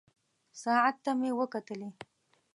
ساعت 0.61 0.95
ته 1.03 1.11
مې 1.19 1.31
وکتلې. 1.39 1.89